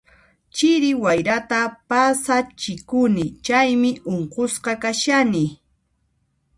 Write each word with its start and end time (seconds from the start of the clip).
Chiri 0.55 0.91
wayrata 1.03 1.61
pasachikuni, 1.89 3.25
chaymi 3.45 3.91
unqusqa 4.13 4.73
kashani. 4.83 5.43